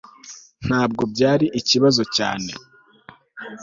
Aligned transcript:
ntabwo 0.67 1.03
byari 1.13 1.45
ikibazo 1.59 2.01
cyane 2.15 2.51